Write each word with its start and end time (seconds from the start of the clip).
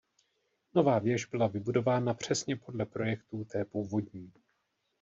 Nová 0.73 0.99
věž 0.99 1.25
byla 1.25 1.47
vybudována 1.47 2.13
přesně 2.13 2.55
podle 2.55 2.85
projektů 2.85 3.43
té 3.45 3.65
původní. 3.65 4.31